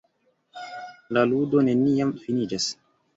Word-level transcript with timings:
La 1.17 1.23
ludo 1.33 1.61
neniam 1.67 2.15
finiĝas. 2.23 2.67